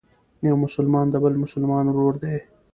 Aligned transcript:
یو 0.47 0.55
مسلمان 0.63 1.05
د 1.11 1.15
بل 1.23 1.33
مسلمان 1.43 1.85
ورور 1.89 2.15
دی. 2.23 2.37